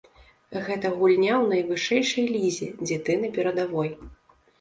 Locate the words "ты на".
3.05-3.31